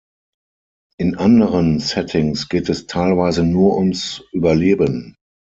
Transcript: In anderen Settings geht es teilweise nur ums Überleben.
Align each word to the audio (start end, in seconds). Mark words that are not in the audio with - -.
In 0.97 1.13
anderen 1.15 1.79
Settings 1.79 2.49
geht 2.49 2.69
es 2.69 2.87
teilweise 2.87 3.43
nur 3.43 3.77
ums 3.77 4.23
Überleben. 4.31 5.13